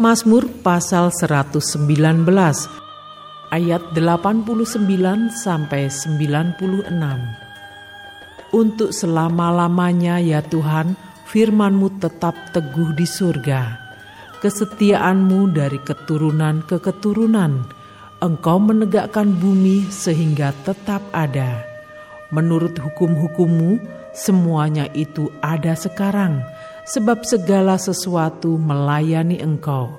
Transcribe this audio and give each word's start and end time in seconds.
Mazmur 0.00 0.48
pasal 0.64 1.12
119 1.12 1.60
ayat 3.52 3.82
89 3.92 4.88
sampai 5.28 5.92
96. 5.92 6.56
Untuk 8.48 8.96
selama-lamanya 8.96 10.16
ya 10.24 10.40
Tuhan, 10.40 10.96
firman-Mu 11.28 12.00
tetap 12.00 12.32
teguh 12.56 12.96
di 12.96 13.04
surga. 13.04 13.76
Kesetiaan-Mu 14.40 15.52
dari 15.52 15.76
keturunan 15.84 16.64
ke 16.64 16.80
keturunan, 16.80 17.68
Engkau 18.24 18.56
menegakkan 18.56 19.36
bumi 19.36 19.84
sehingga 19.92 20.56
tetap 20.64 21.04
ada. 21.12 21.60
Menurut 22.32 22.72
hukum-hukum-Mu, 22.80 23.76
semuanya 24.16 24.88
itu 24.96 25.28
ada 25.44 25.76
sekarang, 25.76 26.40
sebab 26.90 27.22
segala 27.22 27.78
sesuatu 27.78 28.58
melayani 28.58 29.38
engkau. 29.38 29.94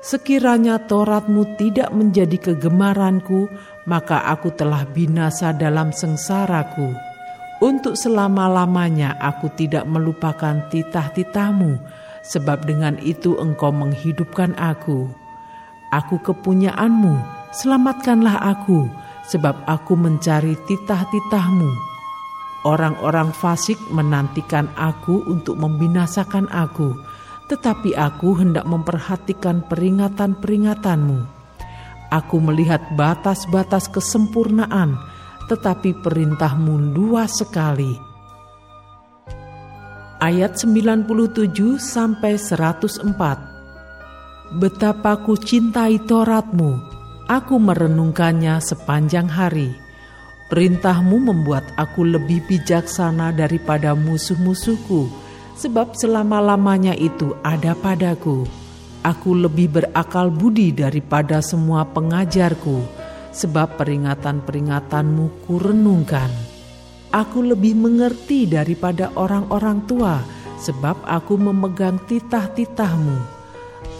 Sekiranya 0.00 0.80
Toratmu 0.88 1.60
tidak 1.60 1.92
menjadi 1.92 2.52
kegemaranku, 2.52 3.48
maka 3.84 4.24
aku 4.32 4.48
telah 4.52 4.88
binasa 4.88 5.52
dalam 5.52 5.92
sengsaraku. 5.92 6.96
Untuk 7.60 7.92
selama-lamanya 7.92 9.20
aku 9.20 9.52
tidak 9.52 9.84
melupakan 9.84 10.56
titah-titahmu, 10.72 11.76
sebab 12.24 12.64
dengan 12.64 12.96
itu 13.04 13.36
engkau 13.36 13.68
menghidupkan 13.68 14.56
aku. 14.56 15.12
Aku 15.92 16.16
kepunyaanmu, 16.24 17.20
selamatkanlah 17.52 18.40
aku, 18.56 18.88
sebab 19.28 19.52
aku 19.68 19.92
mencari 20.00 20.56
titah-titahmu. 20.64 21.89
Orang-orang 22.60 23.32
fasik 23.32 23.80
menantikan 23.88 24.68
aku 24.76 25.24
untuk 25.24 25.56
membinasakan 25.56 26.44
aku, 26.52 26.92
tetapi 27.48 27.96
aku 27.96 28.36
hendak 28.36 28.68
memperhatikan 28.68 29.64
peringatan-peringatanmu. 29.64 31.24
Aku 32.12 32.36
melihat 32.36 32.84
batas-batas 33.00 33.88
kesempurnaan, 33.88 35.00
tetapi 35.48 36.04
perintahmu 36.04 36.92
luas 36.92 37.40
sekali. 37.40 37.96
Ayat 40.20 40.60
97 40.60 41.80
sampai 41.80 42.36
104. 42.36 43.08
Betapa 44.60 45.16
ku 45.24 45.32
cintai 45.32 45.96
Toratmu, 46.04 46.76
aku 47.24 47.56
merenungkannya 47.56 48.60
sepanjang 48.60 49.32
hari 49.32 49.89
Perintahmu 50.50 51.30
membuat 51.30 51.62
aku 51.78 52.02
lebih 52.02 52.42
bijaksana 52.50 53.30
daripada 53.30 53.94
musuh-musuhku, 53.94 55.06
sebab 55.54 55.94
selama-lamanya 55.94 56.90
itu 56.98 57.38
ada 57.46 57.70
padaku. 57.78 58.50
Aku 59.06 59.38
lebih 59.38 59.70
berakal 59.70 60.26
budi 60.26 60.74
daripada 60.74 61.38
semua 61.38 61.86
pengajarku, 61.86 62.82
sebab 63.30 63.78
peringatan-peringatanmu 63.78 65.46
kurenungkan. 65.46 66.34
Aku 67.14 67.46
lebih 67.46 67.78
mengerti 67.78 68.50
daripada 68.50 69.14
orang-orang 69.14 69.86
tua, 69.86 70.18
sebab 70.58 70.98
aku 71.06 71.38
memegang 71.38 72.02
titah-titahmu. 72.10 73.22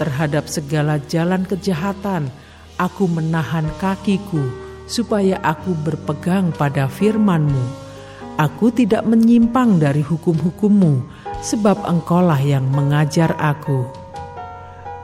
Terhadap 0.02 0.50
segala 0.50 0.98
jalan 1.06 1.46
kejahatan, 1.46 2.26
aku 2.75 3.06
menahan 3.06 3.70
kakiku 3.78 4.59
supaya 4.90 5.38
aku 5.46 5.70
berpegang 5.86 6.50
pada 6.50 6.90
firman-Mu. 6.90 7.86
Aku 8.42 8.74
tidak 8.74 9.06
menyimpang 9.06 9.78
dari 9.78 10.02
hukum-hukum-Mu, 10.02 11.06
sebab 11.46 11.86
Engkaulah 11.86 12.42
yang 12.42 12.66
mengajar 12.74 13.30
aku. 13.38 13.86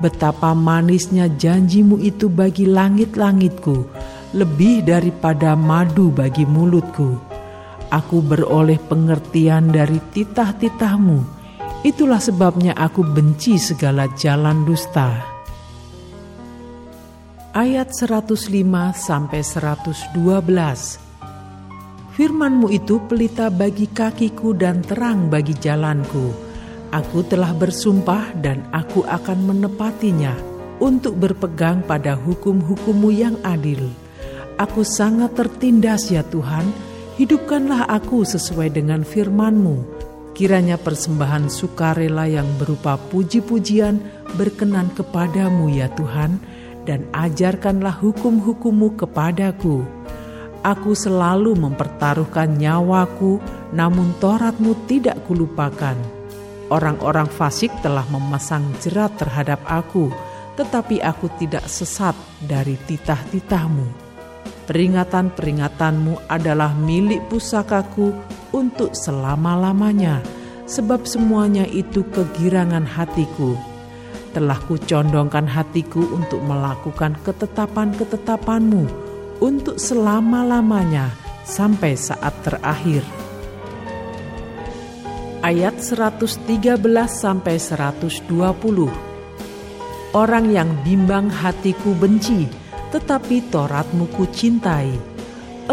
Betapa 0.02 0.52
manisnya 0.52 1.30
janjimu 1.30 2.02
itu 2.02 2.26
bagi 2.26 2.66
langit-langitku, 2.66 3.86
lebih 4.34 4.82
daripada 4.82 5.54
madu 5.54 6.10
bagi 6.10 6.42
mulutku. 6.42 7.16
Aku 7.86 8.18
beroleh 8.18 8.82
pengertian 8.82 9.70
dari 9.70 10.02
titah-titahmu, 10.10 11.22
itulah 11.86 12.18
sebabnya 12.18 12.74
aku 12.74 13.06
benci 13.06 13.54
segala 13.62 14.10
jalan 14.18 14.66
dusta 14.66 15.35
ayat 17.56 17.88
105 17.88 18.52
sampai 18.92 19.40
112. 19.40 20.12
Firmanmu 22.12 22.68
itu 22.68 23.00
pelita 23.08 23.48
bagi 23.48 23.88
kakiku 23.88 24.52
dan 24.52 24.84
terang 24.84 25.32
bagi 25.32 25.56
jalanku. 25.56 26.36
Aku 26.92 27.24
telah 27.24 27.56
bersumpah 27.56 28.36
dan 28.44 28.60
aku 28.76 29.08
akan 29.08 29.48
menepatinya 29.48 30.36
untuk 30.84 31.16
berpegang 31.16 31.80
pada 31.80 32.12
hukum-hukummu 32.12 33.08
yang 33.08 33.40
adil. 33.40 33.88
Aku 34.60 34.84
sangat 34.84 35.32
tertindas 35.32 36.12
ya 36.12 36.20
Tuhan, 36.28 36.68
hidupkanlah 37.16 37.88
aku 37.88 38.20
sesuai 38.28 38.76
dengan 38.76 39.00
firmanmu. 39.00 39.96
Kiranya 40.36 40.76
persembahan 40.76 41.48
sukarela 41.48 42.28
yang 42.28 42.48
berupa 42.60 43.00
puji-pujian 43.00 43.96
berkenan 44.36 44.92
kepadamu 44.92 45.72
ya 45.72 45.88
Tuhan, 45.96 46.36
dan 46.86 47.10
ajarkanlah 47.10 47.98
hukum-hukummu 47.98 48.94
kepadaku. 48.94 49.82
Aku 50.62 50.94
selalu 50.94 51.58
mempertaruhkan 51.58 52.54
nyawaku, 52.54 53.42
namun 53.74 54.14
Toratmu 54.22 54.86
tidak 54.86 55.18
kulupakan. 55.26 55.98
Orang-orang 56.70 57.30
fasik 57.30 57.70
telah 57.82 58.06
memasang 58.10 58.74
jerat 58.82 59.14
terhadap 59.18 59.62
aku, 59.66 60.10
tetapi 60.54 61.02
aku 61.02 61.30
tidak 61.38 61.66
sesat 61.66 62.14
dari 62.42 62.74
titah-titahmu. 62.86 64.06
Peringatan-peringatanmu 64.66 66.26
adalah 66.26 66.74
milik 66.74 67.22
pusakaku 67.30 68.10
untuk 68.50 68.98
selama-lamanya, 68.98 70.18
sebab 70.66 71.06
semuanya 71.06 71.62
itu 71.70 72.02
kegirangan 72.10 72.82
hatiku 72.82 73.54
telah 74.36 74.60
kucondongkan 74.68 75.48
hatiku 75.48 76.04
untuk 76.12 76.44
melakukan 76.44 77.16
ketetapan-ketetapanmu 77.24 78.84
untuk 79.40 79.80
selama-lamanya 79.80 81.08
sampai 81.48 81.96
saat 81.96 82.36
terakhir. 82.44 83.00
Ayat 85.40 85.80
113 85.80 86.76
sampai 87.08 87.56
120. 87.56 88.28
Orang 90.12 90.52
yang 90.52 90.68
bimbang 90.84 91.32
hatiku 91.32 91.96
benci, 91.96 92.44
tetapi 92.92 93.40
Toratmu 93.48 94.04
ku 94.12 94.28
cintai. 94.28 94.92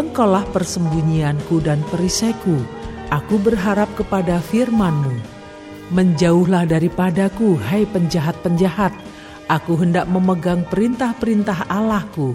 Engkaulah 0.00 0.48
persembunyianku 0.48 1.60
dan 1.60 1.84
perisaiku. 1.92 2.56
Aku 3.12 3.36
berharap 3.36 3.92
kepada 3.92 4.40
firmanmu. 4.40 5.33
Menjauhlah 5.94 6.66
daripadaku, 6.66 7.54
hai 7.70 7.86
penjahat-penjahat. 7.86 8.90
Aku 9.46 9.78
hendak 9.78 10.10
memegang 10.10 10.66
perintah-perintah 10.66 11.70
Allahku. 11.70 12.34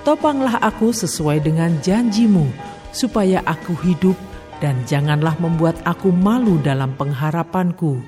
Topanglah 0.00 0.56
aku 0.64 0.88
sesuai 0.88 1.44
dengan 1.44 1.76
janjimu, 1.84 2.48
supaya 2.88 3.44
aku 3.44 3.76
hidup 3.84 4.16
dan 4.64 4.80
janganlah 4.88 5.36
membuat 5.36 5.76
aku 5.84 6.08
malu 6.08 6.56
dalam 6.64 6.96
pengharapanku. 6.96 8.00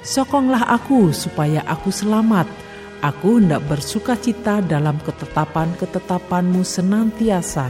Sokonglah 0.00 0.64
aku 0.64 1.12
supaya 1.12 1.60
aku 1.68 1.92
selamat. 1.92 2.48
Aku 3.04 3.36
hendak 3.36 3.68
bersuka 3.68 4.16
cita 4.16 4.64
dalam 4.64 4.96
ketetapan-ketetapanmu 5.04 6.64
senantiasa. 6.64 7.68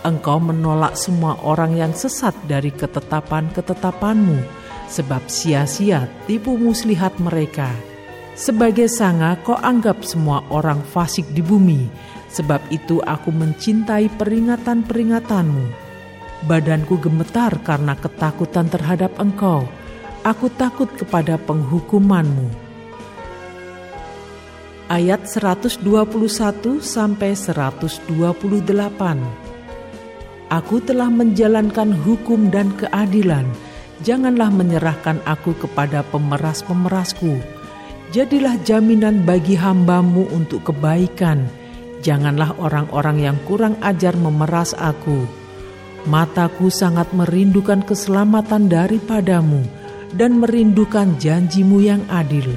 Engkau 0.00 0.40
menolak 0.40 0.96
semua 0.96 1.36
orang 1.44 1.76
yang 1.76 1.92
sesat 1.92 2.32
dari 2.48 2.72
ketetapan-ketetapanmu 2.72 4.57
sebab 4.88 5.28
sia-sia 5.28 6.08
tipu 6.26 6.56
muslihat 6.56 7.20
mereka. 7.20 7.70
Sebagai 8.34 8.88
sanga 8.90 9.36
kau 9.44 9.54
anggap 9.54 10.02
semua 10.02 10.42
orang 10.48 10.82
fasik 10.82 11.26
di 11.30 11.44
bumi, 11.44 11.86
sebab 12.32 12.58
itu 12.72 12.98
aku 13.04 13.28
mencintai 13.30 14.08
peringatan-peringatanmu. 14.16 15.66
Badanku 16.46 16.96
gemetar 17.02 17.54
karena 17.62 17.98
ketakutan 17.98 18.70
terhadap 18.70 19.12
engkau, 19.20 19.66
aku 20.22 20.46
takut 20.54 20.88
kepada 20.96 21.36
penghukumanmu. 21.36 22.68
ayat 24.88 25.28
121 25.28 25.84
sampai 26.80 27.36
128. 27.36 28.08
Aku 30.48 30.80
telah 30.80 31.12
menjalankan 31.12 31.92
hukum 31.92 32.48
dan 32.48 32.72
keadilan. 32.80 33.44
Janganlah 34.02 34.50
menyerahkan 34.54 35.18
aku 35.26 35.58
kepada 35.58 36.06
pemeras-pemerasku. 36.06 37.42
Jadilah 38.14 38.56
jaminan 38.62 39.26
bagi 39.26 39.58
hambamu 39.58 40.30
untuk 40.30 40.70
kebaikan. 40.70 41.44
Janganlah 42.00 42.54
orang-orang 42.56 43.18
yang 43.26 43.38
kurang 43.44 43.74
ajar 43.82 44.14
memeras 44.14 44.72
aku. 44.78 45.26
Mataku 46.06 46.70
sangat 46.70 47.10
merindukan 47.10 47.82
keselamatan 47.82 48.70
daripadamu 48.70 49.66
dan 50.14 50.38
merindukan 50.38 51.18
janjimu 51.18 51.82
yang 51.82 52.00
adil 52.08 52.54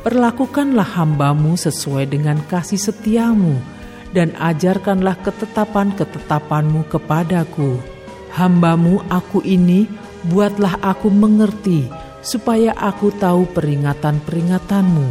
Perlakukanlah 0.00 0.96
hambamu 0.96 1.60
sesuai 1.60 2.08
dengan 2.08 2.40
kasih 2.48 2.80
setiamu, 2.80 3.60
dan 4.16 4.32
ajarkanlah 4.40 5.12
ketetapan-ketetapanmu 5.20 6.88
kepadaku. 6.88 7.76
Hambamu 8.32 9.04
aku 9.12 9.44
ini, 9.44 9.84
buatlah 10.28 10.82
aku 10.84 11.08
mengerti, 11.08 11.88
supaya 12.20 12.76
aku 12.76 13.12
tahu 13.16 13.48
peringatan-peringatanmu. 13.56 15.08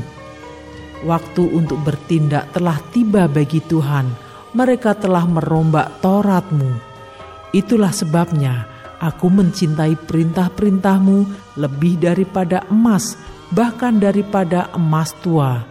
Waktu 1.05 1.43
untuk 1.55 1.79
bertindak 1.81 2.51
telah 2.51 2.77
tiba 2.91 3.25
bagi 3.31 3.63
Tuhan, 3.63 4.11
mereka 4.53 4.97
telah 4.97 5.23
merombak 5.25 6.03
Tauratmu. 6.03 6.75
Itulah 7.55 7.93
sebabnya 7.93 8.67
aku 8.99 9.31
mencintai 9.31 9.95
perintah-perintahmu 9.95 11.17
lebih 11.57 11.97
daripada 12.03 12.67
emas, 12.69 13.15
bahkan 13.49 13.97
daripada 13.97 14.69
emas 14.75 15.15
tua. 15.23 15.63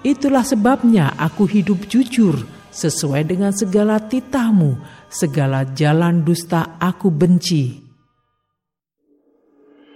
Itulah 0.00 0.46
sebabnya 0.46 1.12
aku 1.18 1.44
hidup 1.44 1.84
jujur 1.90 2.40
sesuai 2.70 3.26
dengan 3.26 3.52
segala 3.52 4.00
titahmu, 4.00 4.78
segala 5.10 5.66
jalan 5.76 6.24
dusta 6.24 6.78
aku 6.80 7.10
benci. 7.12 7.79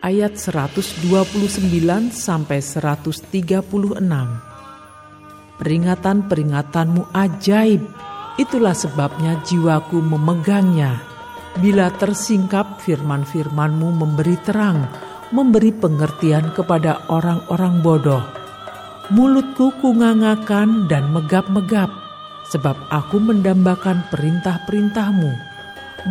Ayat 0.04 0.36
129 0.36 1.08
sampai 2.12 2.60
136. 2.60 3.24
Peringatan-peringatanmu 5.56 7.08
ajaib, 7.08 7.80
itulah 8.36 8.76
sebabnya 8.76 9.40
jiwaku 9.48 10.04
memegangnya. 10.04 11.00
Bila 11.56 11.88
tersingkap 11.96 12.84
firman-firmanmu 12.84 13.96
memberi 13.96 14.36
terang, 14.44 14.84
memberi 15.32 15.72
pengertian 15.72 16.52
kepada 16.52 17.08
orang-orang 17.08 17.80
bodoh. 17.80 18.20
Mulutku 19.08 19.72
kungangakan 19.80 20.84
dan 20.84 21.16
megap-megap, 21.16 21.88
sebab 22.52 22.76
aku 22.92 23.16
mendambakan 23.24 24.04
perintah-perintahmu. 24.12 25.32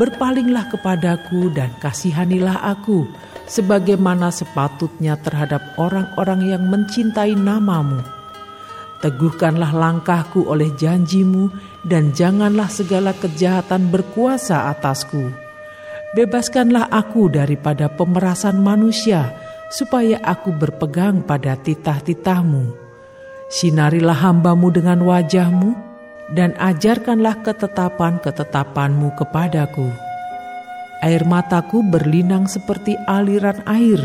Berpalinglah 0.01 0.73
kepadaku 0.73 1.53
dan 1.53 1.69
kasihanilah 1.77 2.57
aku, 2.73 3.05
sebagaimana 3.49 4.31
sepatutnya 4.31 5.19
terhadap 5.19 5.61
orang-orang 5.79 6.53
yang 6.53 6.63
mencintai 6.67 7.35
namamu. 7.35 8.01
Teguhkanlah 9.03 9.75
langkahku 9.75 10.47
oleh 10.47 10.71
janjimu, 10.79 11.51
dan 11.83 12.15
janganlah 12.15 12.71
segala 12.71 13.11
kejahatan 13.11 13.91
berkuasa 13.91 14.71
atasku 14.71 15.43
Bebaskanlah 16.13 16.93
aku 16.93 17.25
daripada 17.25 17.89
pemerasan 17.89 18.61
manusia, 18.61 19.33
supaya 19.73 20.21
aku 20.21 20.53
berpegang 20.53 21.25
pada 21.25 21.57
titah-titahmu. 21.57 22.69
Sinarilah 23.49 24.21
hambamu 24.21 24.69
dengan 24.69 25.01
wajahmu, 25.01 25.73
dan 26.37 26.53
ajarkanlah 26.61 27.41
ketetapan-ketetapanmu 27.41 29.09
kepadaku. 29.17 29.89
Air 31.03 31.27
mataku 31.27 31.83
berlinang 31.83 32.47
seperti 32.47 32.95
aliran 33.11 33.59
air, 33.67 33.99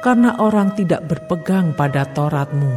karena 0.00 0.32
orang 0.40 0.72
tidak 0.72 1.04
berpegang 1.04 1.76
pada 1.76 2.08
Tauratmu. 2.08 2.72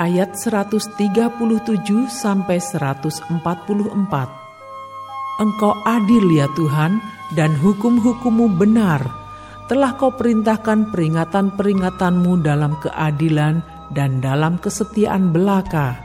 Ayat 0.00 0.32
137 0.32 0.96
sampai 2.08 2.56
144 2.56 3.36
Engkau 5.36 5.76
adil 5.84 6.24
ya 6.32 6.48
Tuhan, 6.56 7.04
dan 7.36 7.52
hukum-hukummu 7.60 8.56
benar. 8.56 9.04
Telah 9.68 9.92
kau 10.00 10.16
perintahkan 10.16 10.88
peringatan-peringatanmu 10.88 12.32
dalam 12.40 12.80
keadilan 12.80 13.60
dan 13.92 14.24
dalam 14.24 14.56
kesetiaan 14.56 15.36
belaka. 15.36 16.00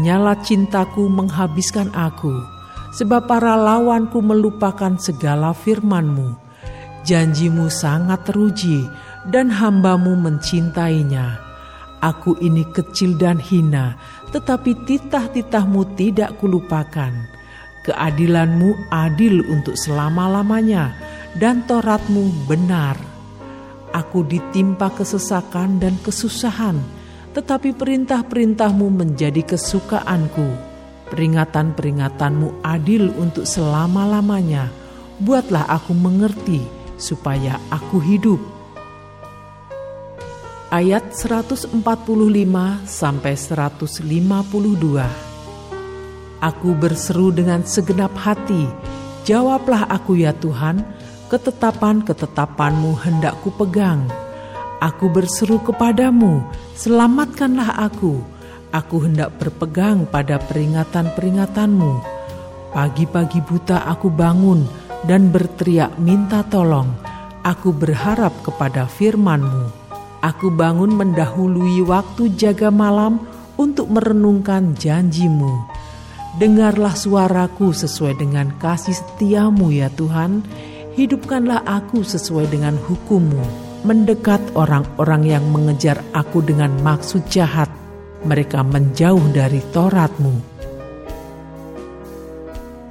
Nyala 0.00 0.34
cintaku 0.42 1.06
menghabiskan 1.06 1.92
aku, 1.94 2.55
sebab 2.96 3.28
para 3.28 3.52
lawanku 3.54 4.24
melupakan 4.24 4.96
segala 4.96 5.52
firmanmu. 5.52 6.32
Janjimu 7.04 7.68
sangat 7.68 8.24
teruji, 8.26 8.88
dan 9.28 9.52
hambamu 9.52 10.16
mencintainya. 10.16 11.38
Aku 12.00 12.40
ini 12.40 12.64
kecil 12.72 13.20
dan 13.20 13.36
hina, 13.36 14.00
tetapi 14.32 14.74
titah-titahmu 14.88 15.94
tidak 15.94 16.34
kulupakan 16.40 17.36
Keadilanmu 17.86 18.90
adil 18.90 19.46
untuk 19.46 19.78
selama-lamanya, 19.78 20.90
dan 21.38 21.62
Toratmu 21.70 22.50
benar. 22.50 22.98
Aku 23.94 24.26
ditimpa 24.26 24.90
kesesakan 24.90 25.78
dan 25.78 25.94
kesusahan, 26.02 26.82
tetapi 27.30 27.70
perintah-perintahmu 27.78 28.90
menjadi 28.90 29.54
kesukaanku. 29.54 30.65
Peringatan-peringatanmu 31.12 32.66
adil 32.66 33.14
untuk 33.14 33.46
selama-lamanya. 33.46 34.70
Buatlah 35.22 35.70
aku 35.70 35.94
mengerti, 35.94 36.66
supaya 36.98 37.60
aku 37.70 38.00
hidup. 38.02 38.40
Ayat 40.66 41.14
145 41.14 41.78
sampai 42.84 43.38
152 43.38 45.26
Aku 46.42 46.76
berseru 46.76 47.32
dengan 47.32 47.64
segenap 47.64 48.12
hati, 48.18 48.68
jawablah 49.24 49.88
aku 49.88 50.20
ya 50.20 50.36
Tuhan, 50.36 50.84
ketetapan-ketetapanmu 51.32 52.92
hendak 53.00 53.40
ku 53.40 53.48
pegang. 53.56 54.04
Aku 54.84 55.08
berseru 55.08 55.56
kepadamu, 55.64 56.44
selamatkanlah 56.76 57.88
aku. 57.88 58.20
Aku 58.74 59.06
hendak 59.06 59.38
berpegang 59.38 60.06
pada 60.10 60.42
peringatan-peringatanmu. 60.42 61.92
Pagi-pagi 62.74 63.40
buta 63.46 63.86
aku 63.86 64.10
bangun 64.10 64.66
dan 65.06 65.30
berteriak 65.30 65.94
minta 66.02 66.42
tolong. 66.42 66.90
Aku 67.46 67.70
berharap 67.70 68.34
kepada 68.42 68.90
firmanmu. 68.90 69.70
Aku 70.18 70.50
bangun 70.50 70.90
mendahului 70.98 71.86
waktu 71.86 72.34
jaga 72.34 72.74
malam 72.74 73.22
untuk 73.54 73.86
merenungkan 73.86 74.74
janjimu. 74.74 75.62
Dengarlah 76.36 76.92
suaraku 76.92 77.72
sesuai 77.72 78.18
dengan 78.20 78.52
kasih 78.60 78.98
setiamu 78.98 79.70
ya 79.72 79.88
Tuhan. 79.94 80.44
Hidupkanlah 80.98 81.64
aku 81.64 82.02
sesuai 82.04 82.50
dengan 82.50 82.74
hukummu. 82.76 83.40
Mendekat 83.86 84.42
orang-orang 84.58 85.22
yang 85.24 85.44
mengejar 85.48 86.02
aku 86.10 86.42
dengan 86.42 86.74
maksud 86.82 87.24
jahat. 87.30 87.70
Mereka 88.24 88.64
menjauh 88.64 89.26
dari 89.34 89.60
Toratmu. 89.74 90.34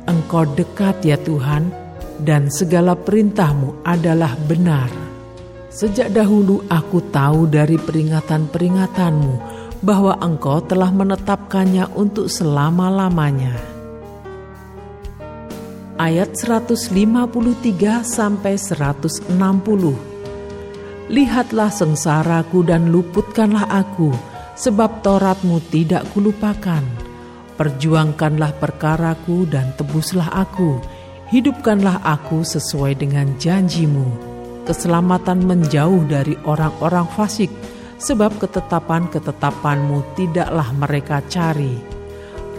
Engkau 0.05 0.45
dekat 0.53 1.01
ya 1.01 1.17
Tuhan, 1.17 1.73
dan 2.21 2.53
segala 2.53 2.93
perintahmu 2.93 3.81
adalah 3.81 4.37
benar. 4.45 4.87
Sejak 5.73 6.13
dahulu 6.15 6.63
aku 6.71 7.03
tahu 7.11 7.51
dari 7.51 7.75
peringatan-peringatanmu 7.75 9.33
bahwa 9.83 10.15
Engkau 10.23 10.63
telah 10.63 10.87
menetapkannya 10.87 11.91
untuk 11.97 12.31
selama-lamanya. 12.31 13.59
Ayat 15.99 16.35
153 16.35 18.03
sampai 18.03 18.55
160. 18.59 19.31
Lihatlah 21.11 21.71
sengsaraku 21.71 22.67
dan 22.67 22.91
luputkanlah 22.91 23.67
aku, 23.67 24.11
sebab 24.55 25.03
Tauratmu 25.03 25.59
tidak 25.67 26.07
kulupakan. 26.15 26.83
Perjuangkanlah 27.55 28.59
perkaraku 28.59 29.47
dan 29.47 29.71
tebuslah 29.79 30.27
aku. 30.31 30.79
Hidupkanlah 31.31 32.03
aku 32.03 32.43
sesuai 32.43 32.99
dengan 32.99 33.31
janjimu. 33.39 34.03
Keselamatan 34.67 35.45
menjauh 35.45 36.03
dari 36.09 36.35
orang-orang 36.43 37.07
fasik, 37.13 37.53
sebab 38.01 38.35
ketetapan-ketetapanmu 38.41 40.03
tidaklah 40.19 40.67
mereka 40.75 41.21
cari. 41.31 41.79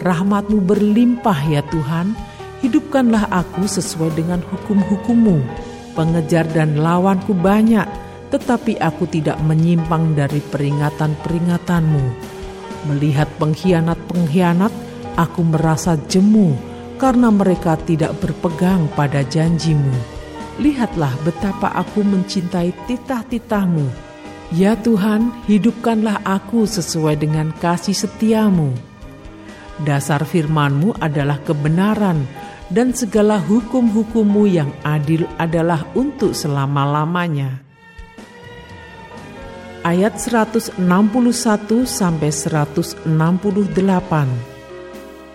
Rahmatmu 0.01 0.61
berlimpah 0.65 1.39
ya 1.45 1.61
Tuhan, 1.67 2.17
hidupkanlah 2.65 3.29
aku 3.29 3.69
sesuai 3.69 4.17
dengan 4.17 4.41
hukum-hukummu. 4.45 5.37
Pengejar 5.93 6.45
dan 6.53 6.77
lawanku 6.77 7.33
banyak, 7.33 7.85
tetapi 8.27 8.79
aku 8.79 9.07
tidak 9.07 9.39
menyimpang 9.43 10.15
dari 10.15 10.43
peringatan-peringatanmu. 10.43 12.05
Melihat 12.91 13.27
pengkhianat-pengkhianat, 13.39 14.73
aku 15.15 15.41
merasa 15.43 15.95
jemu 16.07 16.55
karena 16.97 17.29
mereka 17.29 17.77
tidak 17.77 18.17
berpegang 18.19 18.89
pada 18.97 19.21
janjimu. 19.23 19.93
Lihatlah 20.57 21.13
betapa 21.21 21.69
aku 21.77 22.01
mencintai 22.01 22.73
titah-titahmu. 22.89 23.85
Ya 24.55 24.79
Tuhan, 24.79 25.29
hidupkanlah 25.45 26.23
aku 26.23 26.63
sesuai 26.63 27.19
dengan 27.19 27.51
kasih 27.59 27.93
setiamu. 27.93 28.71
Dasar 29.83 30.25
firmanmu 30.25 30.97
adalah 30.97 31.37
kebenaran, 31.43 32.25
dan 32.73 32.95
segala 32.95 33.37
hukum-hukummu 33.37 34.49
yang 34.49 34.71
adil 34.81 35.29
adalah 35.37 35.85
untuk 35.93 36.33
selama-lamanya. 36.33 37.66
Ayat 39.87 40.19
161 40.19 40.83
sampai 41.87 42.27
168 42.27 43.07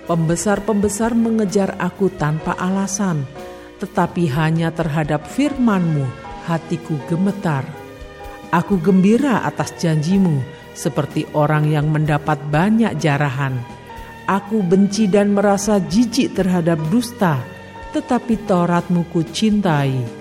Pembesar-pembesar 0.04 1.16
mengejar 1.16 1.72
aku 1.80 2.12
tanpa 2.12 2.52
alasan, 2.60 3.24
tetapi 3.80 4.28
hanya 4.28 4.68
terhadap 4.68 5.24
firman-Mu 5.24 6.04
hatiku 6.44 7.00
gemetar. 7.08 7.64
Aku 8.52 8.76
gembira 8.76 9.40
atas 9.40 9.72
janjimu, 9.80 10.44
seperti 10.76 11.24
orang 11.32 11.72
yang 11.72 11.88
mendapat 11.88 12.36
banyak 12.52 12.92
jarahan. 13.00 13.56
Aku 14.28 14.60
benci 14.60 15.08
dan 15.08 15.32
merasa 15.32 15.80
jijik 15.80 16.36
terhadap 16.36 16.76
dusta, 16.92 17.40
tetapi 17.96 18.44
Tauratmu 18.44 19.08
ku 19.08 19.24
cintai. 19.24 20.20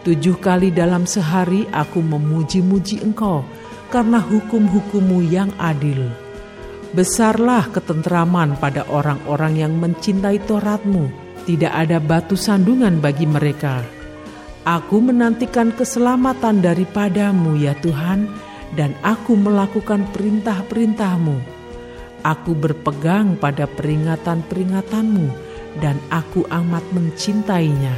Tujuh 0.00 0.40
kali 0.42 0.74
dalam 0.74 1.06
sehari 1.06 1.68
aku 1.70 2.00
memuji-muji 2.00 3.04
engkau, 3.04 3.59
karena 3.90 4.22
hukum-hukummu 4.22 5.26
yang 5.26 5.50
adil. 5.58 6.08
Besarlah 6.90 7.70
ketentraman 7.70 8.58
pada 8.58 8.82
orang-orang 8.90 9.62
yang 9.62 9.74
mencintai 9.78 10.42
Toratmu. 10.46 11.06
Tidak 11.46 11.70
ada 11.70 12.02
batu 12.02 12.34
sandungan 12.34 12.98
bagi 12.98 13.26
mereka. 13.26 13.82
Aku 14.66 14.98
menantikan 14.98 15.70
keselamatan 15.70 16.62
daripadamu 16.62 17.58
ya 17.58 17.74
Tuhan, 17.78 18.26
dan 18.74 18.94
aku 19.02 19.34
melakukan 19.34 20.06
perintah-perintahmu. 20.14 21.38
Aku 22.26 22.52
berpegang 22.52 23.40
pada 23.40 23.64
peringatan-peringatanmu, 23.64 25.26
dan 25.80 25.96
aku 26.12 26.44
amat 26.50 26.84
mencintainya. 26.92 27.94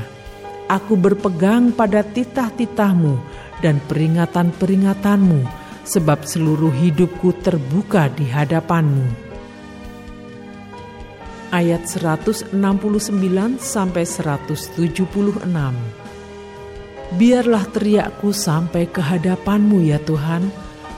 Aku 0.71 0.97
berpegang 0.97 1.75
pada 1.75 2.07
titah-titahmu 2.07 3.19
dan 3.61 3.83
peringatan-peringatanmu, 3.91 5.62
sebab 5.83 6.23
seluruh 6.27 6.71
hidupku 6.71 7.35
terbuka 7.43 8.07
di 8.13 8.27
hadapanmu. 8.31 9.33
Ayat 11.53 11.85
169 11.85 12.57
sampai 13.61 14.05
176. 14.09 15.45
Biarlah 17.13 17.65
teriakku 17.69 18.33
sampai 18.33 18.89
ke 18.89 19.05
hadapanmu 19.05 19.85
ya 19.85 20.01
Tuhan, 20.01 20.49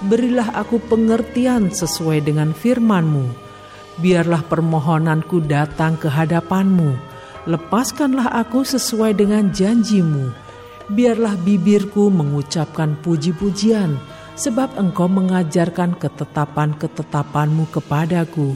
berilah 0.06 0.54
aku 0.54 0.78
pengertian 0.78 1.74
sesuai 1.74 2.22
dengan 2.22 2.54
firmanmu. 2.54 3.34
Biarlah 3.98 4.46
permohonanku 4.46 5.42
datang 5.42 5.98
ke 5.98 6.06
hadapanmu, 6.06 6.94
lepaskanlah 7.50 8.30
aku 8.30 8.62
sesuai 8.62 9.18
dengan 9.18 9.50
janjimu. 9.50 10.30
Biarlah 10.86 11.34
bibirku 11.34 12.14
mengucapkan 12.14 12.94
puji-pujian, 13.02 13.98
sebab 14.34 14.74
engkau 14.78 15.06
mengajarkan 15.06 15.94
ketetapan-ketetapanmu 15.98 17.70
kepadaku. 17.70 18.54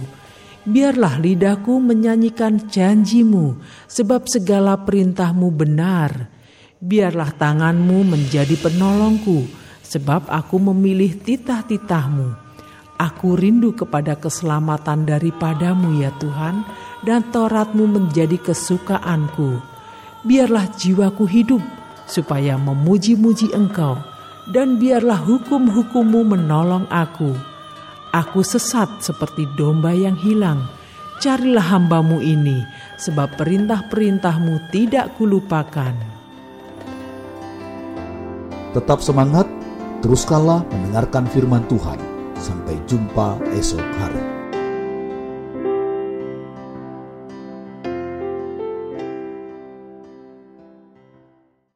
Biarlah 0.69 1.17
lidahku 1.17 1.81
menyanyikan 1.81 2.69
janjimu, 2.69 3.57
sebab 3.89 4.29
segala 4.29 4.77
perintahmu 4.85 5.49
benar. 5.55 6.29
Biarlah 6.79 7.33
tanganmu 7.33 8.05
menjadi 8.05 8.53
penolongku, 8.59 9.49
sebab 9.81 10.29
aku 10.29 10.61
memilih 10.61 11.17
titah-titahmu. 11.25 12.37
Aku 12.99 13.39
rindu 13.39 13.73
kepada 13.73 14.19
keselamatan 14.19 15.07
daripadamu 15.07 16.03
ya 16.03 16.13
Tuhan, 16.19 16.67
dan 17.07 17.23
Tauratmu 17.31 17.87
menjadi 17.87 18.37
kesukaanku. 18.37 19.63
Biarlah 20.27 20.69
jiwaku 20.75 21.25
hidup, 21.25 21.63
supaya 22.05 22.59
memuji-muji 22.59 23.55
engkau 23.55 24.18
dan 24.53 24.81
biarlah 24.81 25.21
hukum-hukummu 25.21 26.25
menolong 26.25 26.89
aku. 26.89 27.37
Aku 28.13 28.41
sesat 28.41 28.89
seperti 29.05 29.45
domba 29.55 29.93
yang 29.93 30.17
hilang. 30.17 30.65
Carilah 31.19 31.75
hambamu 31.75 32.23
ini, 32.23 32.63
sebab 32.97 33.35
perintah-perintahmu 33.35 34.71
tidak 34.71 35.19
kulupakan. 35.19 35.93
Tetap 38.73 39.03
semangat, 39.03 39.51
teruskanlah 40.01 40.63
mendengarkan 40.71 41.27
firman 41.27 41.67
Tuhan. 41.67 41.99
Sampai 42.39 42.79
jumpa 42.87 43.35
esok 43.51 43.83
hari. 43.99 44.38